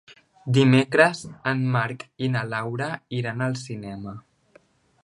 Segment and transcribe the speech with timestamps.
[0.57, 1.21] Dimecres
[1.51, 2.89] en Marc i na Laura
[3.21, 4.17] iran al cinema.